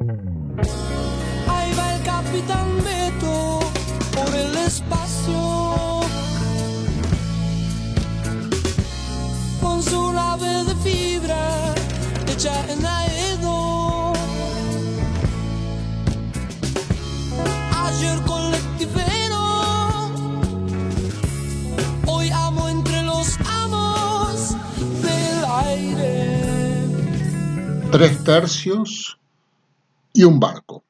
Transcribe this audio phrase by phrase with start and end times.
[0.00, 3.60] Ahí va el capitán Beto
[4.12, 6.00] por el espacio.
[9.62, 11.74] Con su nave de fibra
[12.26, 14.12] hecha en Aedo.
[17.84, 20.10] Ayer colectivero.
[22.06, 24.56] Hoy amo entre los amos
[25.02, 26.42] del aire.
[27.92, 29.18] tres tercios
[30.14, 30.84] y un barco.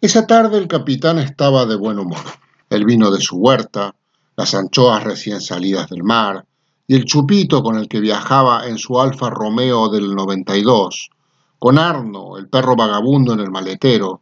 [0.00, 2.20] Esa tarde el capitán estaba de buen humor.
[2.68, 3.94] El vino de su huerta,
[4.36, 6.44] las anchoas recién salidas del mar
[6.86, 11.10] y el chupito con el que viajaba en su Alfa Romeo del 92,
[11.58, 14.20] con Arno, el perro vagabundo en el maletero,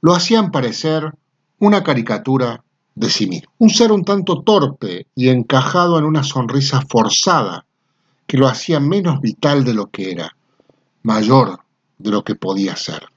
[0.00, 1.12] lo hacían parecer
[1.58, 2.62] una caricatura
[2.94, 3.50] de sí mismo.
[3.58, 7.66] Un ser un tanto torpe y encajado en una sonrisa forzada
[8.28, 10.36] que lo hacía menos vital de lo que era,
[11.02, 11.58] mayor
[11.98, 13.08] de lo que podía ser.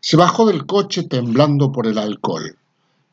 [0.00, 2.56] Se bajó del coche temblando por el alcohol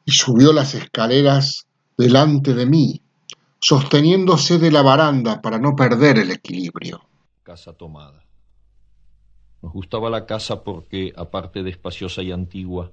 [0.06, 1.66] y subió las escaleras
[1.98, 3.02] delante de mí,
[3.60, 7.02] sosteniéndose de la baranda para no perder el equilibrio.
[7.44, 8.24] Casa tomada.
[9.62, 12.92] Nos gustaba la casa porque, aparte de espaciosa y antigua,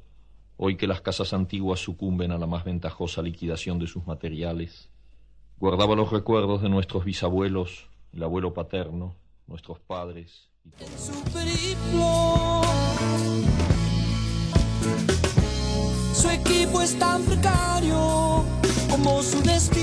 [0.56, 4.88] hoy que las casas antiguas sucumben a la más ventajosa liquidación de sus materiales,
[5.58, 9.16] guardaba los recuerdos de nuestros bisabuelos, el abuelo paterno,
[9.46, 10.70] nuestros padres y
[16.78, 18.44] es tan precario
[18.90, 19.79] como su destino.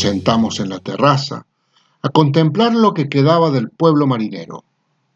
[0.00, 1.44] Sentamos en la terraza
[2.00, 4.64] a contemplar lo que quedaba del pueblo marinero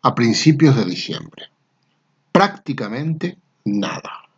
[0.03, 1.45] a principios de diciembre.
[2.31, 4.29] Prácticamente nada.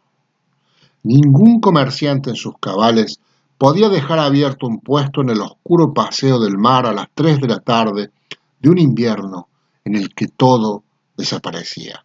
[1.02, 3.18] Ningún comerciante en sus cabales
[3.58, 7.48] podía dejar abierto un puesto en el oscuro paseo del mar a las 3 de
[7.48, 8.12] la tarde
[8.60, 9.48] de un invierno
[9.84, 10.84] en el que todo
[11.16, 12.04] desaparecía.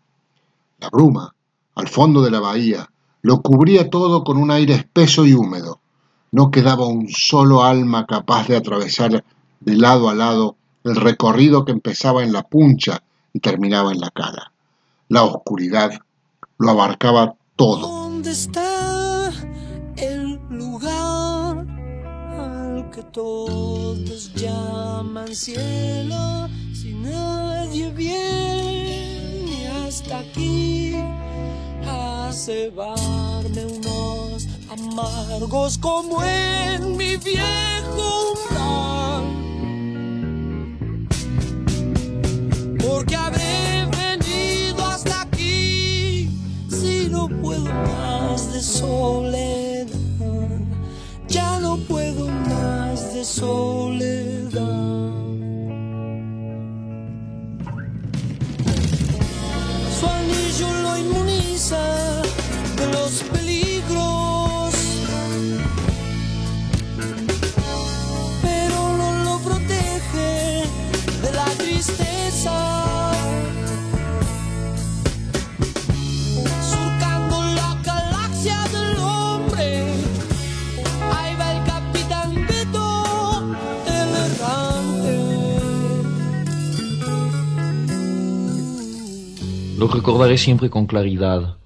[0.80, 1.36] La bruma,
[1.76, 2.90] al fondo de la bahía,
[3.22, 5.81] lo cubría todo con un aire espeso y húmedo.
[6.34, 9.24] No quedaba un solo alma capaz de atravesar
[9.60, 10.56] de lado a lado
[10.86, 13.04] el recorrido que empezaba en la puncha
[13.34, 14.54] y terminaba en la cara.
[15.10, 15.92] La oscuridad
[16.58, 17.82] lo abarcaba todo.
[17.82, 19.30] ¿Dónde está
[19.98, 21.68] el lugar
[22.40, 26.48] al que todos llaman cielo?
[26.74, 30.96] Si nadie viene hasta aquí
[31.86, 34.31] a cebarme unos
[34.72, 39.11] amargos como en mi viejo umbral.
[89.82, 91.58] Lo recordaré siempre con claridad,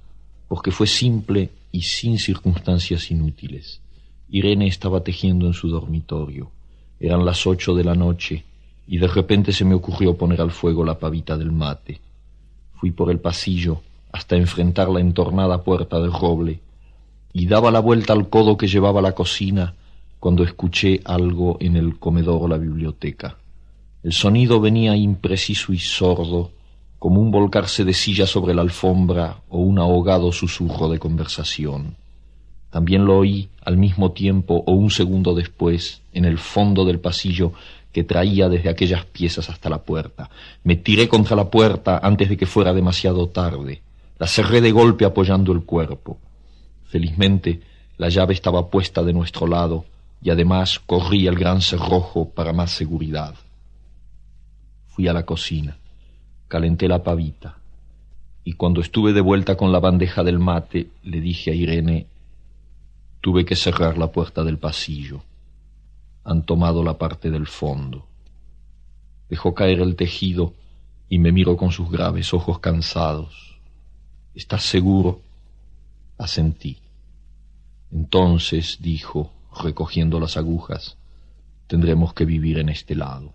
[0.47, 3.81] porque fue simple y sin circunstancias inútiles.
[4.29, 6.49] Irene estaba tejiendo en su dormitorio.
[6.97, 8.45] Eran las ocho de la noche
[8.87, 11.99] y de repente se me ocurrió poner al fuego la pavita del mate.
[12.75, 13.81] Fui por el pasillo
[14.13, 16.61] hasta enfrentar la entornada puerta del roble
[17.33, 19.73] y daba la vuelta al codo que llevaba a la cocina
[20.21, 23.35] cuando escuché algo en el comedor o la biblioteca.
[24.03, 26.53] El sonido venía impreciso y sordo,
[26.99, 31.95] como un volcarse de silla sobre la alfombra o un ahogado susurro de conversación.
[32.69, 37.53] También lo oí al mismo tiempo o un segundo después, en el fondo del pasillo
[37.93, 40.29] que traía desde aquellas piezas hasta la puerta.
[40.63, 43.81] Me tiré contra la puerta antes de que fuera demasiado tarde.
[44.19, 46.17] La cerré de golpe apoyando el cuerpo.
[46.83, 47.61] Felizmente,
[47.97, 49.85] la llave estaba puesta de nuestro lado
[50.21, 53.35] y además corrí el gran cerrojo para más seguridad.
[54.87, 55.77] Fui a la cocina,
[56.55, 57.57] calenté la pavita
[58.45, 62.07] y cuando estuve de vuelta con la bandeja del mate le dije a Irene,
[63.19, 65.21] tuve que cerrar la puerta del pasillo.
[66.23, 68.05] Han tomado la parte del fondo.
[69.29, 70.53] Dejó caer el tejido
[71.09, 73.59] y me miró con sus graves ojos cansados.
[74.33, 75.19] ¿Estás seguro?
[76.17, 76.77] Asentí.
[77.91, 79.29] Entonces, dijo,
[79.61, 80.95] recogiendo las agujas,
[81.67, 83.33] tendremos que vivir en este lado.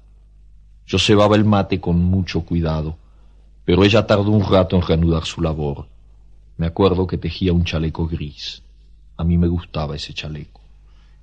[0.87, 2.97] Yo cebaba el mate con mucho cuidado,
[3.65, 5.87] pero ella tardó un rato en reanudar su labor.
[6.57, 8.63] Me acuerdo que tejía un chaleco gris.
[9.17, 10.61] A mí me gustaba ese chaleco.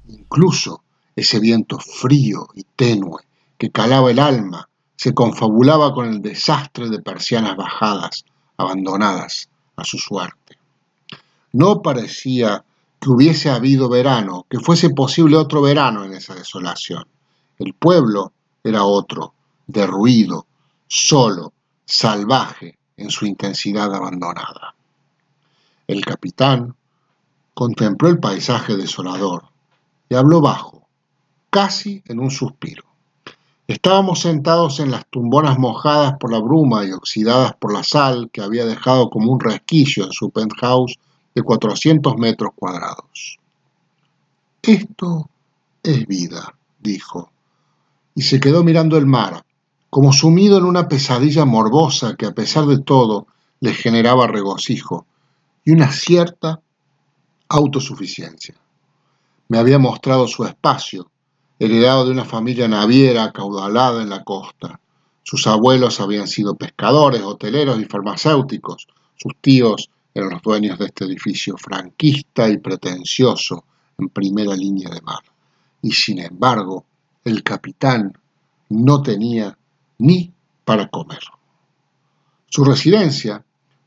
[0.07, 0.83] Incluso
[1.15, 3.21] ese viento frío y tenue
[3.57, 8.25] que calaba el alma se confabulaba con el desastre de persianas bajadas,
[8.57, 10.57] abandonadas a su suerte.
[11.53, 12.63] No parecía
[12.99, 17.05] que hubiese habido verano, que fuese posible otro verano en esa desolación.
[17.59, 18.31] El pueblo
[18.63, 19.33] era otro,
[19.67, 20.47] derruido,
[20.87, 21.53] solo,
[21.87, 24.75] salvaje en su intensidad abandonada.
[25.87, 26.75] El capitán
[27.53, 29.45] contempló el paisaje desolador
[30.09, 30.85] y habló bajo,
[31.49, 32.83] casi en un suspiro.
[33.67, 38.41] Estábamos sentados en las tumbonas mojadas por la bruma y oxidadas por la sal que
[38.41, 40.99] había dejado como un resquicio en su penthouse
[41.33, 43.39] de 400 metros cuadrados.
[44.61, 45.29] Esto
[45.83, 47.31] es vida, dijo,
[48.13, 49.45] y se quedó mirando el mar,
[49.97, 53.25] como sumido en una pesadilla morbosa que a pesar de todo
[53.61, 55.07] le generaba regocijo
[55.65, 56.61] y una cierta
[57.49, 58.53] autosuficiencia.
[59.47, 61.09] Me había mostrado su espacio,
[61.57, 64.79] heredado de una familia naviera acaudalada en la costa.
[65.23, 68.85] Sus abuelos habían sido pescadores, hoteleros y farmacéuticos.
[69.15, 73.63] Sus tíos eran los dueños de este edificio franquista y pretencioso
[73.97, 75.23] en primera línea de mar.
[75.81, 76.85] Y sin embargo,
[77.23, 78.15] el capitán
[78.69, 79.56] no tenía
[79.99, 80.33] ni
[80.65, 81.19] para comer.
[82.47, 83.43] Su residencia,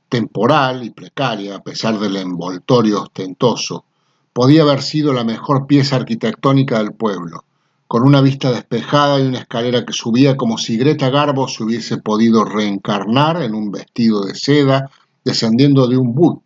[0.09, 3.85] temporal y precaria a pesar del envoltorio ostentoso,
[4.33, 7.45] podía haber sido la mejor pieza arquitectónica del pueblo,
[7.87, 11.99] con una vista despejada y una escalera que subía como si Greta Garbo se hubiese
[11.99, 14.91] podido reencarnar en un vestido de seda
[15.25, 16.45] descendiendo de un book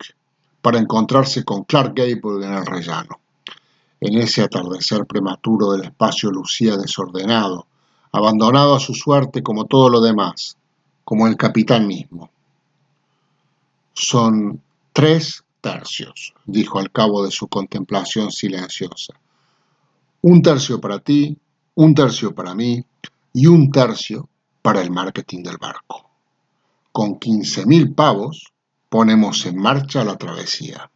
[0.63, 3.21] para encontrarse con Clark Gable en el rellano.
[4.01, 7.67] En ese atardecer prematuro del espacio lucía desordenado,
[8.15, 10.57] abandonado a su suerte como todo lo demás,
[11.05, 12.31] como el capitán mismo.
[13.93, 14.63] Son
[14.93, 19.15] tres tercios, dijo al cabo de su contemplación silenciosa.
[20.23, 21.37] Un tercio para ti,
[21.75, 22.85] un tercio para mí
[23.33, 24.29] y un tercio
[24.63, 26.09] para el marketing del barco.
[26.93, 28.53] Con quince mil pavos
[28.89, 30.89] ponemos en marcha la travesía.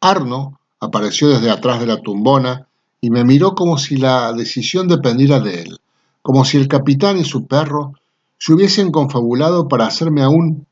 [0.00, 2.68] Arno apareció desde atrás de la tumbona
[3.02, 5.81] y me miró como si la decisión dependiera de él,
[6.22, 7.94] como si el capitán y su perro
[8.38, 10.66] se hubiesen confabulado para hacerme aún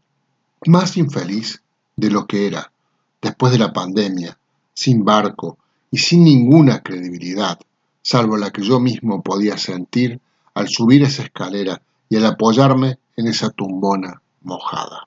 [0.67, 1.62] más infeliz
[1.97, 2.73] de lo que era,
[3.20, 4.38] después de la pandemia,
[4.73, 5.58] sin barco
[5.91, 7.58] y sin ninguna credibilidad,
[8.02, 10.21] salvo la que yo mismo podía sentir
[10.54, 15.07] al subir esa escalera y al apoyarme en esa tumbona mojada.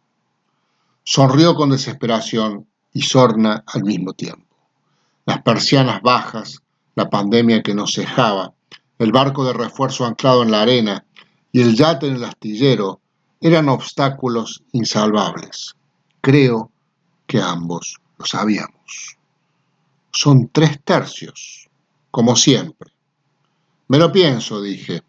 [1.04, 4.56] Sonrió con desesperación y sorna al mismo tiempo.
[5.26, 6.62] Las persianas bajas,
[6.96, 8.54] la pandemia que nos cejaba,
[9.00, 11.06] el barco de refuerzo anclado en la arena
[11.52, 13.00] y el yate en el astillero
[13.42, 15.76] eran obstáculos insalvables.
[16.22, 16.72] Creo
[17.28, 19.18] que ambos lo sabíamos.
[20.12, 21.70] Son tres tercios,
[22.12, 22.92] como siempre.
[23.88, 25.04] Me lo pienso, dije,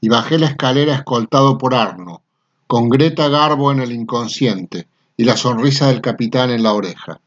[0.00, 2.22] y bajé la escalera escoltado por Arno,
[2.66, 4.86] con Greta Garbo en el inconsciente,
[5.16, 7.20] y la sonrisa del capitán en la oreja.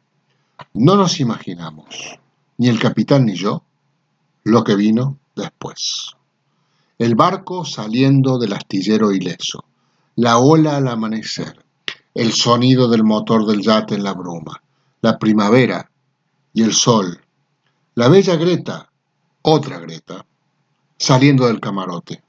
[0.74, 2.20] No nos imaginamos,
[2.58, 3.64] ni el capitán ni yo,
[4.44, 6.16] lo que vino después.
[6.98, 9.66] El barco saliendo del astillero ileso,
[10.16, 11.64] la ola al amanecer,
[12.14, 14.62] el sonido del motor del yate en la bruma,
[15.02, 15.90] la primavera
[16.54, 17.22] y el sol,
[17.96, 18.90] la bella Greta,
[19.42, 20.26] otra Greta,
[20.98, 22.24] saliendo del camarote,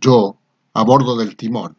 [0.00, 0.36] yo
[0.72, 1.76] a bordo del timón,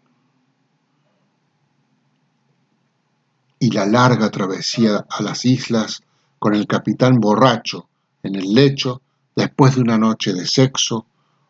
[3.58, 6.02] y la larga travesía a las islas
[6.40, 7.88] con el capitán borracho
[8.24, 9.02] en el lecho
[9.42, 11.08] después de una noche de sexo,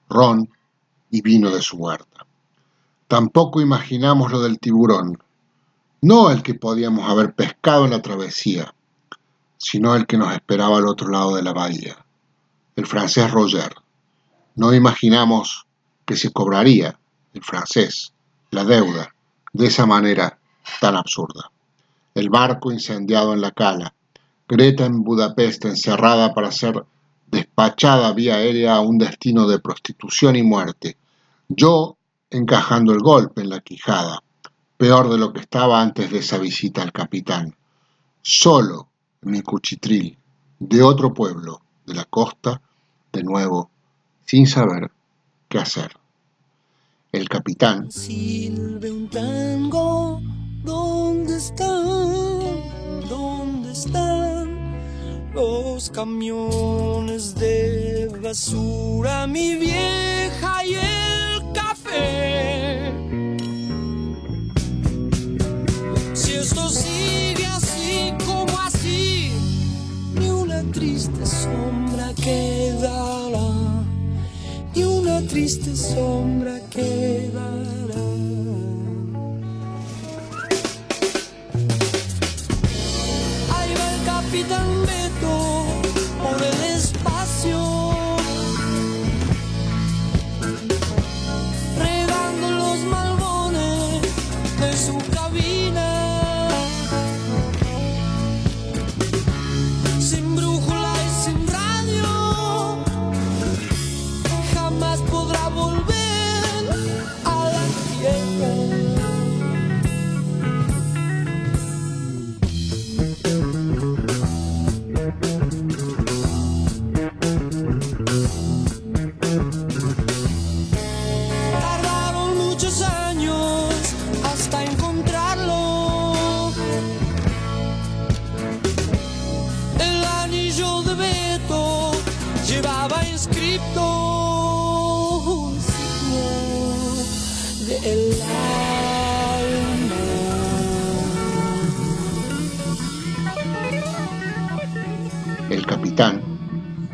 [0.09, 0.49] ron
[1.09, 2.25] y vino de su huerta.
[3.07, 5.21] Tampoco imaginamos lo del tiburón,
[6.01, 8.73] no el que podíamos haber pescado en la travesía,
[9.57, 11.97] sino el que nos esperaba al otro lado de la bahía,
[12.77, 13.75] el francés Roger.
[14.55, 15.67] No imaginamos
[16.05, 16.97] que se cobraría,
[17.33, 18.13] el francés,
[18.51, 19.13] la deuda,
[19.51, 20.39] de esa manera
[20.79, 21.51] tan absurda.
[22.15, 23.93] El barco incendiado en la cala,
[24.47, 26.85] Greta en Budapest encerrada para ser
[27.31, 30.97] despachada vía aérea a un destino de prostitución y muerte,
[31.47, 31.97] yo
[32.29, 34.21] encajando el golpe en la quijada,
[34.77, 37.55] peor de lo que estaba antes de esa visita al capitán,
[38.21, 38.89] solo
[39.21, 40.17] en mi cuchitril,
[40.59, 42.61] de otro pueblo, de la costa,
[43.11, 43.69] de nuevo,
[44.25, 44.91] sin saber
[45.47, 45.91] qué hacer.
[47.11, 47.89] El capitán.
[50.63, 52.00] ¿dónde?
[55.33, 62.91] Los camiones de basura, mi vieja y el café?
[66.13, 69.31] Si esto sigue así como así,
[70.15, 73.83] ni una triste sombra quedará,
[74.75, 77.20] ni una triste sombra quedará.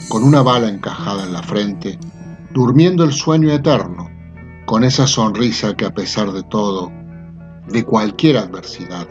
[0.10, 1.98] Con una bala encajada en la frente,
[2.52, 4.10] durmiendo el sueño eterno,
[4.66, 6.92] con esa sonrisa que a pesar de todo,
[7.68, 9.08] de cualquier adversidad,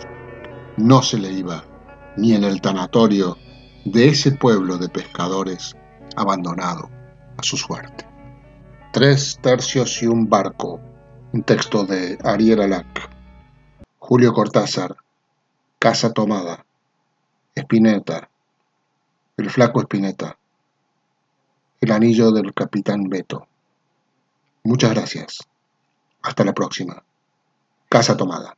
[0.76, 1.64] no se le iba
[2.18, 3.38] ni en el tanatorio
[3.86, 5.74] de ese pueblo de pescadores
[6.14, 6.90] abandonado
[7.38, 8.06] a su suerte.
[8.92, 10.78] Tres tercios y un barco,
[11.32, 13.10] un texto de Ariel Alac,
[13.98, 14.94] Julio Cortázar,
[15.78, 16.66] Casa Tomada,
[17.54, 18.28] Espineta,
[19.36, 20.38] el flaco Espineta,
[21.80, 23.46] el anillo del capitán Beto.
[24.64, 25.38] Muchas gracias.
[26.22, 27.02] Hasta la próxima.
[27.88, 28.56] Casa Tomada.